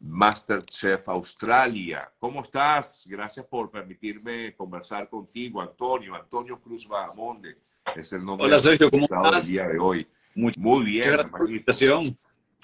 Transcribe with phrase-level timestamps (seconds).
[0.00, 2.10] Masterchef Australia.
[2.18, 3.04] ¿Cómo estás?
[3.08, 6.14] Gracias por permitirme conversar contigo, Antonio.
[6.14, 7.58] Antonio Cruz Bahamonde
[7.96, 9.48] es el nombre Hola, Sergio, ¿cómo estás?
[9.48, 10.06] del día de hoy.
[10.34, 12.12] Muy, bien, gracias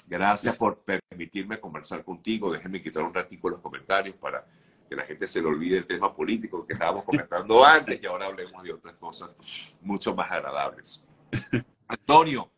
[0.07, 2.51] Gracias por permitirme conversar contigo.
[2.51, 4.45] Déjenme quitar un ratico los comentarios para
[4.87, 8.27] que la gente se le olvide el tema político que estábamos comentando antes y ahora
[8.27, 9.31] hablemos de otras cosas
[9.81, 11.03] mucho más agradables.
[11.87, 12.51] Antonio,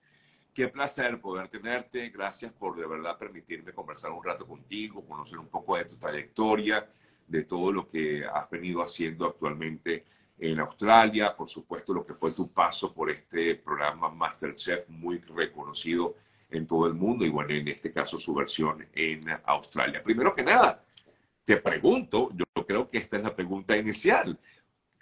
[0.58, 2.10] Qué placer poder tenerte.
[2.10, 6.90] Gracias por de verdad permitirme conversar un rato contigo, conocer un poco de tu trayectoria,
[7.28, 10.04] de todo lo que has venido haciendo actualmente
[10.40, 16.16] en Australia, por supuesto lo que fue tu paso por este programa Masterchef muy reconocido
[16.50, 20.02] en todo el mundo y bueno, en este caso su versión en Australia.
[20.02, 20.84] Primero que nada,
[21.44, 24.36] te pregunto, yo creo que esta es la pregunta inicial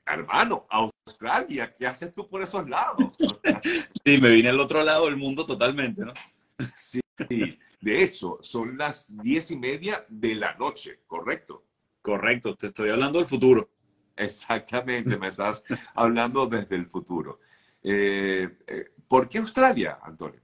[0.05, 0.67] hermano,
[1.07, 3.15] Australia, ¿qué haces tú por esos lados?
[4.03, 6.13] Sí, me vine al otro lado del mundo totalmente, ¿no?
[6.75, 6.99] Sí,
[7.81, 11.63] de hecho, son las diez y media de la noche, ¿correcto?
[12.01, 13.69] Correcto, te estoy hablando del futuro.
[14.15, 15.63] Exactamente, me estás
[15.95, 17.39] hablando desde el futuro.
[17.83, 20.41] Eh, eh, ¿Por qué Australia, Antonio?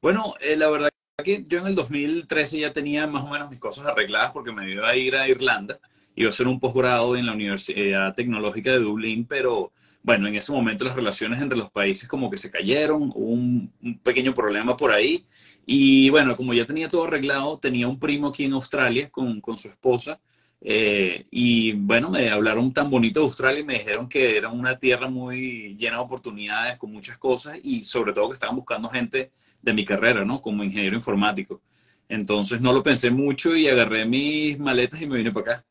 [0.00, 0.90] Bueno, eh, la verdad
[1.22, 4.70] que yo en el 2013 ya tenía más o menos mis cosas arregladas porque me
[4.70, 5.78] iba a ir a Irlanda
[6.14, 9.72] iba a hacer un posgrado en la Universidad Tecnológica de Dublín, pero
[10.02, 13.72] bueno, en ese momento las relaciones entre los países como que se cayeron, hubo un,
[14.02, 15.24] pequeño problema por ahí.
[15.64, 19.56] Y bueno, como ya tenía todo arreglado, tenía un primo aquí en Australia con, con
[19.56, 20.20] su esposa.
[20.64, 24.78] Eh, y bueno, me hablaron tan bonito de Australia y me dijeron que era una
[24.78, 29.32] tierra muy llena de oportunidades, con muchas cosas y sobre todo que estaban buscando gente
[29.60, 30.40] de mi carrera, ¿no?
[30.40, 31.60] Como ingeniero informático.
[32.08, 35.64] Entonces no lo pensé mucho y agarré mis maletas y me vine para acá.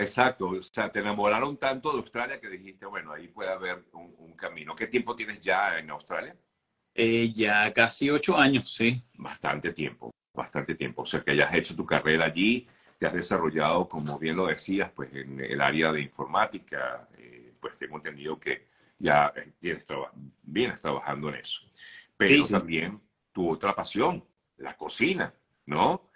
[0.00, 4.32] Exacto, o sea, te enamoraron tanto de Australia que dijiste, bueno, ahí puede haber un,
[4.34, 4.74] camino.
[4.74, 6.34] ¿Qué tiempo tienes ya en Australia?
[6.94, 8.98] Eh, ya casi ocho años, sí.
[9.18, 11.02] Bastante tiempo, bastante tiempo.
[11.02, 12.66] O sea, que hayas hecho tu carrera allí,
[12.98, 17.76] te has desarrollado, como bien lo decías, pues en el área de informática, eh, pues
[17.76, 18.64] tengo entendido que
[18.98, 19.84] ya eh, tienes
[20.42, 21.60] vienes trabajando en eso.
[22.16, 22.98] Pero también
[23.30, 24.24] tu otra pasión,
[24.56, 25.34] la cocina,
[25.66, 26.08] ¿no?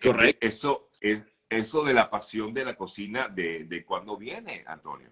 [0.00, 0.46] Correcto.
[0.46, 5.10] Eso es eso de la pasión de la cocina, ¿de, de cuándo viene, Antonio?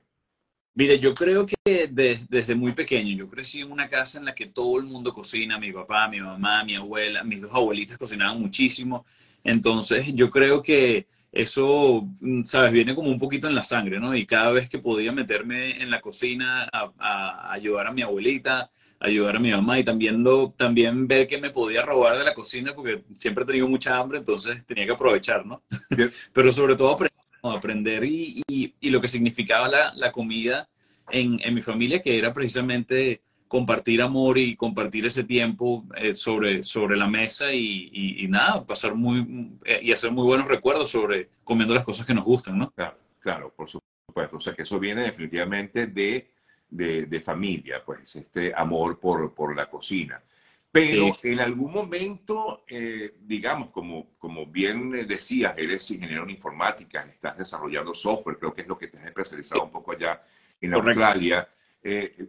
[0.74, 1.56] Mire, yo creo que
[1.90, 5.58] desde muy pequeño, yo crecí en una casa en la que todo el mundo cocina,
[5.58, 9.04] mi papá, mi mamá, mi abuela, mis dos abuelitas cocinaban muchísimo.
[9.42, 14.14] Entonces, yo creo que eso, mm, sabes, viene como un poquito en la sangre, ¿no?
[14.16, 19.36] Y cada vez que podía meterme en la cocina a, ayudar a mi abuelita, ayudar
[19.36, 20.24] a mi mamá y también,
[20.56, 24.18] también ver que me podía robar de la cocina porque siempre he tenido mucha hambre,
[24.18, 25.62] entonces tenía que aprovechar, ¿no?
[26.32, 26.96] Pero sobre todo
[27.42, 30.68] aprender y, y, lo que significaba la, la comida
[31.10, 36.62] en, en mi familia, que era precisamente compartir amor y compartir ese tiempo eh, sobre,
[36.62, 41.74] sobre la mesa y, nada, pasar muy eh, y hacer muy buenos recuerdos sobre comiendo
[41.74, 42.70] las cosas que nos gustan, ¿no?
[42.70, 44.36] Claro, claro, por supuesto.
[44.36, 46.30] O sea que eso viene definitivamente de,
[46.70, 50.22] de, familia, pues este amor por, por la cocina.
[50.70, 57.36] Pero en algún momento, eh, digamos, como, como bien decías, eres ingeniero en informática, estás
[57.36, 60.22] desarrollando software, creo que es lo que te has especializado un poco allá
[60.60, 61.48] en Australia.
[61.82, 62.28] Eh,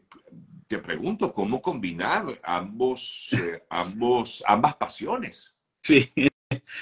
[0.72, 5.54] te pregunto, ¿cómo combinar ambos, eh, ambos, ambas pasiones?
[5.84, 6.10] Sí,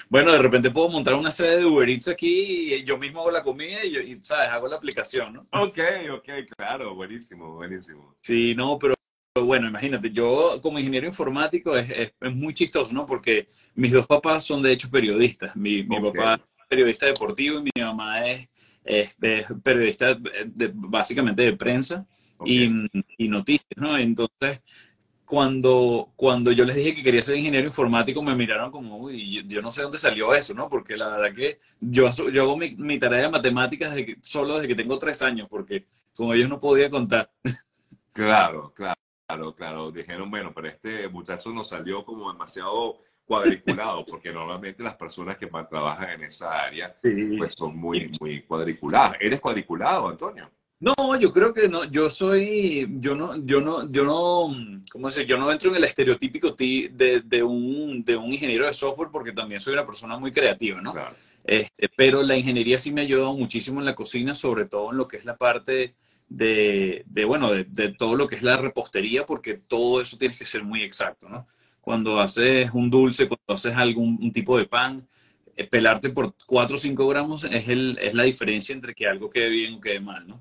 [0.10, 3.32] bueno, de repente puedo montar una serie de Uber Eats aquí y yo mismo hago
[3.32, 4.50] la comida y, ¿sabes?
[4.50, 5.48] Hago la aplicación, ¿no?
[5.60, 5.80] Ok,
[6.12, 8.16] ok, claro, buenísimo, buenísimo.
[8.22, 8.94] Sí, no, pero
[9.42, 13.08] bueno, imagínate, yo como ingeniero informático es, es, muy chistoso, ¿no?
[13.08, 15.56] Porque mis dos papás son de hecho periodistas.
[15.56, 18.48] Mi, mi papá es periodista deportivo y mi mamá es,
[18.84, 19.16] es
[19.64, 22.06] periodista de, básicamente de prensa
[22.46, 23.98] y, noticias, ¿no?
[23.98, 24.62] Entonces,
[25.26, 29.62] cuando, cuando yo les dije que quería ser ingeniero informático, me miraron como, uy, yo,
[29.62, 30.70] no sé dónde salió eso, ¿no?
[30.70, 34.68] Porque la verdad que yo, yo hago mi, tarea de matemáticas desde que, solo desde
[34.68, 37.32] que tengo tres años, porque con ellos no podía contar.
[38.12, 39.92] Claro, claro, claro.
[39.92, 45.46] Dijeron, bueno, pero este muchacho nos salió como demasiado cuadriculado, porque normalmente las personas que
[45.46, 46.94] trabajan en esa área
[47.38, 49.18] pues son muy, muy cuadriculadas.
[49.20, 50.50] ¿Eres cuadriculado, Antonio?
[50.82, 55.26] No, yo creo que no, yo soy, yo no, yo no, yo no, ¿cómo decir?
[55.26, 59.34] Yo no entro en el estereotípico de, de, un, de un ingeniero de software porque
[59.34, 60.94] también soy una persona muy creativa, ¿no?
[61.44, 64.98] Este, pero la ingeniería sí me ha ayudado muchísimo en la cocina, sobre todo en
[64.98, 65.96] lo que es la parte
[66.30, 70.38] de, de bueno, de, de, todo lo que es la repostería, porque todo eso tiene
[70.38, 71.46] que ser muy exacto, ¿no?
[71.82, 75.06] Cuando haces un dulce, cuando haces algún tipo de pan,
[75.58, 79.30] eh, pelarte por 4 o 5 gramos es, el, es la diferencia entre que algo
[79.30, 80.40] quede bien o quede mal, ¿no?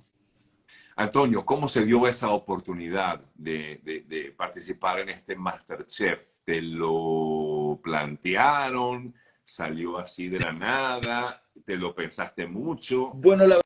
[0.98, 6.38] Antonio, ¿cómo se dio esa oportunidad de, participar en este Masterchef?
[6.42, 9.14] ¿Te lo plantearon?
[9.44, 11.40] salió así de la nada?
[11.64, 13.12] ¿Te lo pensaste mucho?
[13.14, 13.60] Bueno, la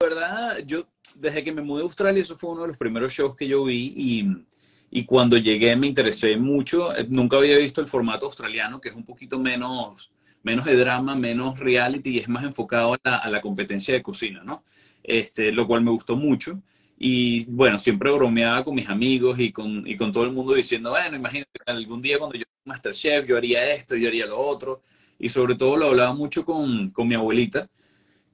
[0.00, 0.86] verdad, yo
[1.16, 3.64] desde que me mudé a Australia, eso fue uno de los primeros shows que yo
[3.64, 4.46] vi y,
[4.88, 6.90] y cuando llegué me interesé mucho.
[7.08, 10.12] Nunca había visto el formato australiano, que es un poquito menos,
[10.48, 14.02] menos de drama, menos reality y es más enfocado a la, a la competencia de
[14.02, 14.64] cocina, ¿no?
[15.02, 16.62] Este, lo cual me gustó mucho.
[16.98, 20.90] Y bueno, siempre bromeaba con mis amigos y con, y con todo el mundo diciendo,
[20.90, 24.82] bueno, imagínate, algún día cuando yo Masterchef, yo haría esto, yo haría lo otro.
[25.18, 27.68] Y sobre todo lo hablaba mucho con, con mi abuelita,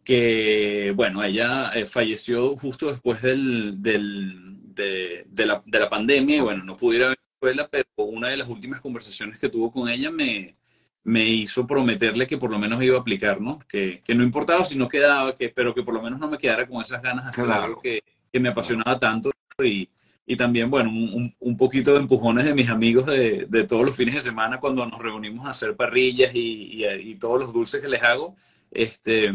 [0.05, 6.37] que, bueno, ella eh, falleció justo después del, del, de, de, la, de, la, pandemia
[6.37, 9.73] y, bueno, no pudiera ir a Venezuela, pero una de las últimas conversaciones que tuvo
[9.73, 10.57] con ella me,
[11.05, 13.59] me hizo prometerle que por lo menos iba a aplicar, ¿no?
[13.69, 16.39] Que, que no importaba si no quedaba, que, pero que por lo menos no me
[16.39, 17.65] quedara con esas ganas hacer claro.
[17.65, 18.03] algo que,
[18.33, 19.31] que me apasionaba tanto
[19.63, 19.89] y,
[20.27, 23.95] y también, bueno, un, un, poquito de empujones de mis amigos de, de, todos los
[23.95, 27.83] fines de semana cuando nos reunimos a hacer parrillas y, y, y, todos los dulces
[27.83, 28.35] que les hago,
[28.71, 29.33] este,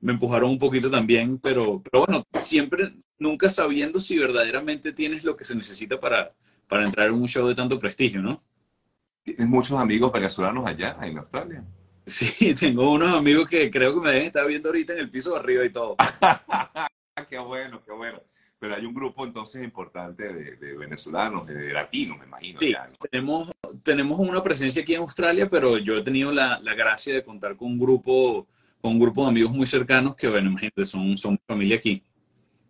[0.00, 2.88] me empujaron un poquito también, pero, pero bueno, siempre,
[3.18, 6.32] nunca sabiendo si verdaderamente tienes lo que se necesita para,
[6.66, 8.42] para entrar en un show de tanto prestigio, ¿no?
[9.22, 11.64] ¿Tienes muchos amigos venezolanos allá en Australia?
[12.04, 15.34] Sí, tengo unos amigos que creo que me deben estar viendo ahorita en el piso
[15.34, 15.94] de arriba y todo.
[17.28, 18.20] qué bueno, qué bueno
[18.62, 22.60] pero hay un grupo entonces importante de, de venezolanos, de, latinos, me imagino.
[22.60, 22.94] Sí, ya, ¿no?
[23.10, 23.50] tenemos,
[23.82, 27.56] tenemos una presencia aquí en Australia, pero yo he tenido la, la, gracia de contar
[27.56, 28.46] con un grupo,
[28.80, 32.04] con un grupo de amigos muy cercanos que, bueno, imagínate, son, son familia aquí.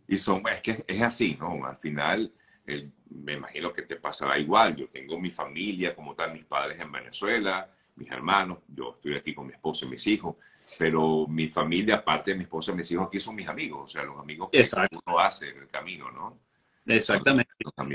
[0.08, 1.62] Y son, es que es así, ¿no?
[1.66, 2.32] Al final,
[2.66, 4.76] eh, me imagino que te pasará igual.
[4.76, 9.34] Yo tengo mi familia, como tal, mis padres en Venezuela, mis hermanos, yo estoy aquí
[9.34, 10.36] con mi esposo y mis hijos
[10.78, 13.86] pero mi familia, aparte de mi esposa y mis hijos, aquí son mis amigos, o
[13.86, 15.00] sea, los amigos que Exacto.
[15.04, 16.38] uno hace en el camino, ¿no?
[16.86, 17.52] Exactamente.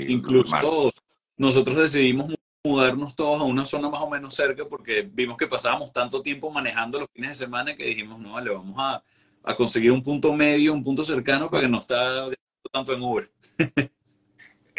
[0.08, 0.92] Incluso
[1.36, 5.92] nosotros decidimos mudarnos todos a una zona más o menos cerca porque vimos que pasábamos
[5.92, 9.02] tanto tiempo manejando los fines de semana que dijimos, no, vale, vamos a,
[9.44, 12.28] a conseguir un punto medio, un punto cercano para que no está
[12.72, 13.30] tanto en Uber.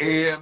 [0.00, 0.38] eh,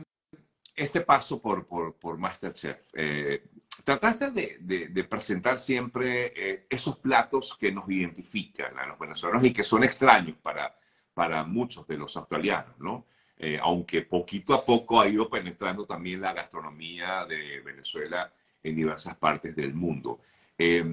[0.78, 3.42] este paso por, por, por Masterchef, eh,
[3.84, 9.64] trataste de, presentar siempre eh, esos platos que nos identifican a los venezolanos y que
[9.64, 10.78] son extraños para,
[11.12, 13.06] para muchos de los australianos, ¿no?
[13.40, 18.32] Eh, aunque poquito a poco ha ido penetrando también la gastronomía de Venezuela
[18.62, 20.20] en diversas partes del mundo.
[20.58, 20.84] Eh,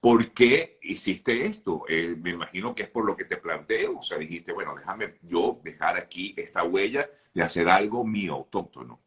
[0.00, 1.84] ¿Por qué hiciste esto?
[1.88, 3.98] Eh, me imagino que es por lo que te planteo.
[3.98, 9.00] O sea, dijiste, bueno, déjame yo dejar aquí esta huella de hacer algo mío, autóctono.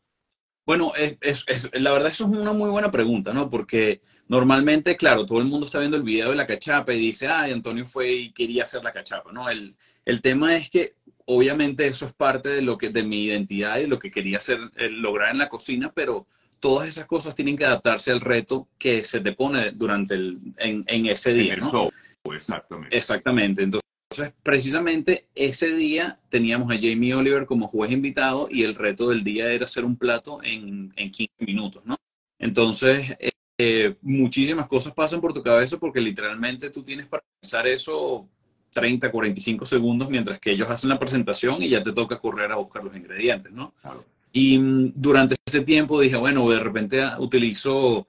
[0.65, 3.49] Bueno, es, la verdad eso es una muy buena pregunta, ¿no?
[3.49, 7.27] Porque normalmente, claro, todo el mundo está viendo el video de la cachapa y dice,
[7.27, 9.49] ay, Antonio fue y quería hacer la cachapa, ¿no?
[9.49, 9.75] El,
[10.05, 10.93] el tema es que
[11.25, 14.59] obviamente eso es parte de lo que de mi identidad y lo que quería hacer,
[14.75, 16.27] lograr en la cocina, pero
[16.59, 20.83] todas esas cosas tienen que adaptarse al reto que se te pone durante el, en,
[20.87, 21.71] en ese día, en el ¿no?
[21.71, 21.91] show,
[22.33, 22.97] exactamente.
[22.97, 23.63] Exactamente.
[23.63, 29.23] Entonces, precisamente ese día teníamos a Jamie Oliver como juez invitado y el reto del
[29.23, 31.95] día era hacer un plato en, en 15 minutos, ¿no?
[32.39, 33.15] Entonces,
[33.57, 38.27] eh, muchísimas cosas pasan por tu cabeza porque literalmente tú tienes para pensar eso
[38.71, 42.55] 30, 45 segundos mientras que ellos hacen la presentación y ya te toca correr a
[42.55, 43.73] buscar los ingredientes, ¿no?
[43.81, 44.05] Claro.
[44.31, 48.07] Y mm, durante ese tiempo dije, bueno, de repente utilizo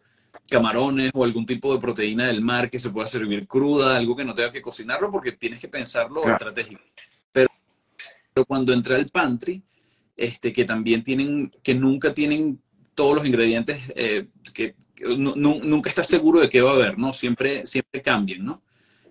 [0.48, 4.24] camarones o algún tipo de proteína del mar que se pueda servir cruda, algo que
[4.24, 6.36] no tenga que cocinarlo porque tienes que pensarlo claro.
[6.36, 6.80] estratégico.
[7.32, 7.48] Pero,
[8.34, 9.62] pero, cuando entré al pantry,
[10.16, 12.60] este, que también tienen, que nunca tienen
[12.94, 16.98] todos los ingredientes, eh, que, que no, nunca estás seguro de qué va a haber,
[16.98, 17.12] ¿no?
[17.12, 18.62] Siempre, siempre cambian, ¿no?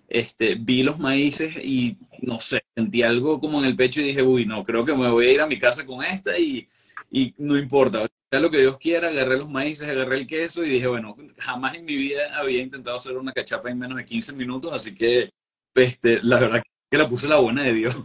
[0.08, 4.22] Este, vi los maíces y no sé, sentí algo como en el pecho y dije,
[4.22, 6.68] uy, no, creo que me voy a ir a mi casa con esta y,
[7.10, 10.70] y no importa, sea lo que Dios quiera, agarré los maíces, agarré el queso y
[10.70, 14.32] dije, bueno, jamás en mi vida había intentado hacer una cachapa en menos de 15
[14.34, 15.30] minutos, así que
[15.74, 17.96] este, la verdad que la puse la buena de Dios.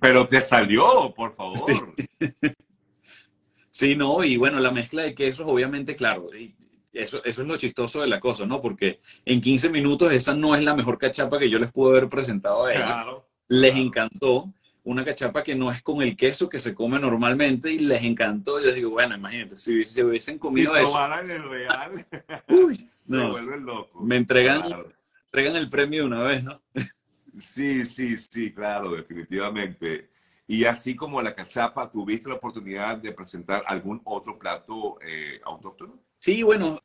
[0.00, 1.58] Pero te salió, por favor.
[1.66, 2.28] Sí.
[3.70, 6.54] sí, no, y bueno, la mezcla de quesos, obviamente, claro, y
[6.92, 8.60] eso, eso es lo chistoso de la cosa, ¿no?
[8.60, 12.08] Porque en 15 minutos esa no es la mejor cachapa que yo les pude haber
[12.08, 12.84] presentado a ellos.
[12.84, 13.86] Claro, les claro.
[13.86, 18.02] encantó una cachapa que no es con el queso que se come normalmente y les
[18.02, 18.60] encantó.
[18.60, 21.20] Yo digo, bueno, imagínate, si, si hubiesen comido si eso.
[21.20, 22.06] el real,
[22.48, 23.30] Uy, se no.
[23.30, 24.02] vuelven locos.
[24.02, 24.92] Me entregan, Claro.
[25.26, 26.60] entregan el premio una vez, ¿no?
[27.36, 30.10] Sí, sí, sí, claro, definitivamente.
[30.46, 35.98] Y así como la cachapa, ¿tuviste la oportunidad de presentar algún otro plato eh, autóctono?
[36.18, 36.78] Sí, bueno,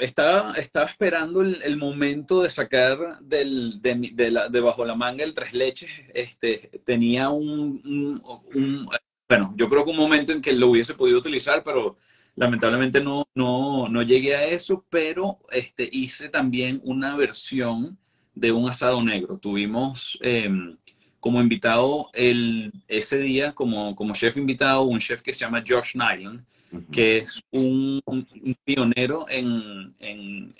[0.00, 4.94] estaba, estaba esperando el, el momento de sacar del, de, de la, de bajo la
[4.94, 5.90] manga el tres leches.
[6.14, 8.22] Este, tenía un, un-
[8.54, 8.88] un-
[9.28, 11.96] bueno, yo creo que un momento en que lo hubiese podido utilizar, pero
[12.36, 17.96] lamentablemente no, no, no llegué a eso, pero este, hice también una versión
[18.34, 19.38] de un asado negro.
[19.38, 20.76] Tuvimos em,
[21.20, 25.94] como invitado el, ese día, como, como chef invitado, un chef que se llama Josh
[25.94, 26.44] Nyland,
[26.90, 28.02] que es un,
[28.64, 30.54] pionero en, en,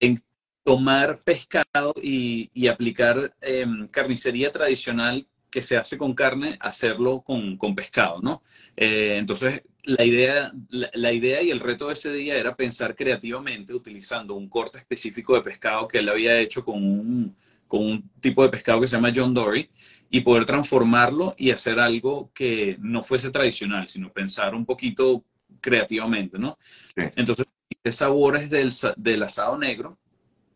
[0.00, 0.22] en,
[0.64, 7.56] tomar pescado y, y aplicar em, carnicería tradicional que se hace con carne, hacerlo con,
[7.56, 8.42] con pescado, ¿no?
[8.76, 13.72] Eh, entonces, la idea, la, idea y el reto de ese día era pensar creativamente
[13.72, 18.42] utilizando un corte específico de pescado que él había hecho con un, con un tipo
[18.42, 19.70] de pescado que se llama John Dory
[20.10, 25.24] y poder transformarlo y hacer algo que no fuese tradicional, sino pensar un poquito
[25.60, 26.58] creativamente, ¿no?
[26.96, 29.98] Entonces, hice sabores del, del asado negro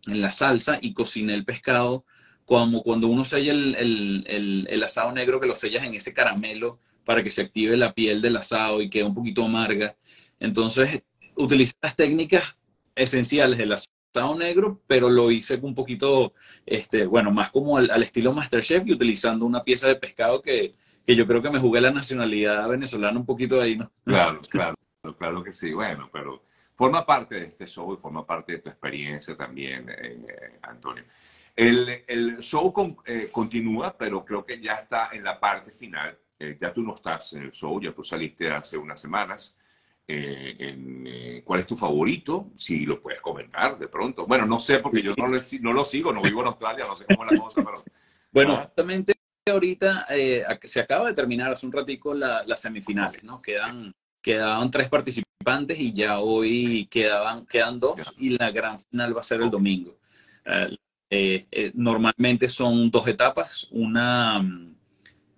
[0.07, 2.05] en la salsa y cociné el pescado
[2.45, 7.31] como cuando uno sella el, asado negro, que lo sellas en ese caramelo para que
[7.31, 9.97] se active la piel del asado y quede un poquito amarga.
[10.41, 11.03] Entonces,
[11.37, 12.57] utilicé las técnicas
[12.95, 14.02] esenciales del asado
[14.37, 16.35] negro, pero lo hice un poquito,
[16.67, 20.75] este, bueno, más como al, estilo Masterchef y utilizando una pieza de pescado que,
[21.07, 23.91] que, yo creo que me jugué la nacionalidad venezolana un poquito ahí, ¿no?
[24.05, 24.77] Claro, claro,
[25.19, 25.73] claro que sí.
[25.73, 26.43] Bueno, pero
[26.75, 31.05] forma parte de este show y forma parte de tu experiencia también, eh, Antonio.
[31.55, 32.73] El, el show
[33.05, 36.19] eh, continúa, pero creo que ya está en la parte final.
[36.39, 39.59] Eh, ya tú no estás en el show, ya tú saliste hace unas semanas.
[40.07, 42.51] En, ¿Cuál es tu favorito?
[42.57, 44.27] Si lo puedes comentar de pronto.
[44.27, 47.05] Bueno, no sé, porque yo no, no lo sigo, no vivo en Australia, no sé
[47.07, 47.85] cómo es la cosa, pero...
[48.31, 49.15] Bueno, justamente
[49.51, 50.07] ahorita
[50.63, 53.43] se acaba de terminar hace un ratico las semifinales, ¿no?
[53.43, 59.21] Quedan, quedaban tres participantes y ya hoy quedaban, quedan dos y la gran final va
[59.21, 59.99] a ser el domingo.
[61.11, 64.43] Eh, eh, normalmente son dos etapas, una,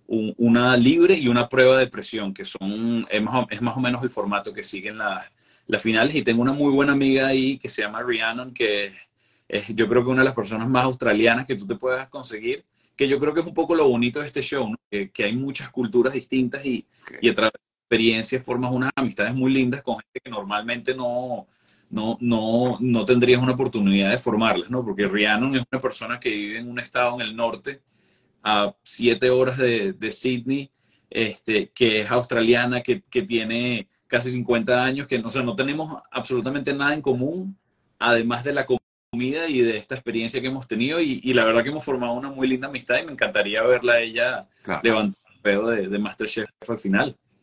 [0.07, 4.53] una libre y una prueba de presión, que son, es más, o, menos el formato
[4.53, 5.25] que siguen las,
[5.67, 6.15] las finales.
[6.15, 8.93] Y tengo una muy buena amiga ahí que se llama Rhiannon, que
[9.47, 12.65] es yo creo que una de las personas más australianas que tú te puedas conseguir,
[12.95, 15.35] que yo creo que es un poco lo bonito de este show, que, que, hay
[15.35, 16.87] muchas culturas distintas y,
[17.21, 21.47] y a través de experiencias formas unas amistades muy lindas con gente que normalmente no,
[21.89, 24.83] no, no, no tendrías una oportunidad de formarlas, ¿no?
[24.83, 27.81] Porque Rhiannon es una persona que vive en un estado en el norte,
[28.45, 30.69] a siete horas de, de Sydney,
[31.09, 35.99] este, que es australiana, que, que, tiene casi 50 años, que o sea, no tenemos
[36.11, 37.57] absolutamente nada en común,
[37.97, 41.63] además de la comida y de esta experiencia que hemos tenido, y, y la verdad
[41.63, 44.47] que hemos formado una muy linda amistad y me encantaría verla a ella
[44.83, 47.17] levantar el pedo de, de Masterchef al final.